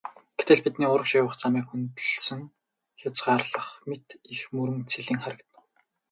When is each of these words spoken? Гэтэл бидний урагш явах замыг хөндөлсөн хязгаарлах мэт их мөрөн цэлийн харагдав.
Гэтэл 0.37 0.59
бидний 0.63 0.89
урагш 0.93 1.11
явах 1.21 1.35
замыг 1.41 1.65
хөндөлсөн 1.67 2.41
хязгаарлах 2.99 3.67
мэт 3.87 4.07
их 4.33 4.39
мөрөн 4.55 4.81
цэлийн 4.91 5.19
харагдав. 5.23 5.63